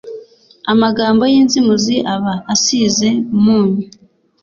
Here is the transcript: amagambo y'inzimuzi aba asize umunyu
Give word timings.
amagambo 0.71 1.23
y'inzimuzi 1.31 1.95
aba 2.13 2.33
asize 2.53 3.09
umunyu 3.35 3.85